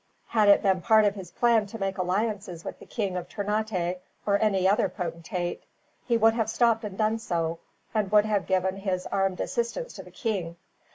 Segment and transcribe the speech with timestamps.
[0.29, 4.01] "Had it been part of his plan to make alliances with the King of Ternate,
[4.25, 5.63] or any other potentate,
[6.07, 7.59] he would have stopped and done so;
[7.93, 10.55] and would have given his armed assistance to the king.